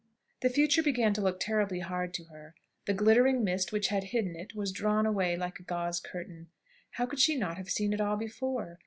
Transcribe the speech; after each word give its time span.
The 0.41 0.49
future 0.49 0.81
began 0.81 1.13
to 1.13 1.21
look 1.21 1.39
terribly 1.39 1.77
hard 1.81 2.11
to 2.15 2.23
her. 2.31 2.55
The 2.85 2.93
glittering 2.95 3.43
mist 3.43 3.71
which 3.71 3.89
had 3.89 4.05
hidden 4.05 4.35
it 4.35 4.55
was 4.55 4.71
drawn 4.71 5.05
away 5.05 5.37
like 5.37 5.59
a 5.59 5.63
gauze 5.63 5.99
curtain. 5.99 6.47
How 6.93 7.05
could 7.05 7.19
she 7.19 7.35
not 7.35 7.57
have 7.57 7.69
seen 7.69 7.93
it 7.93 8.01
all 8.01 8.17
before? 8.17 8.79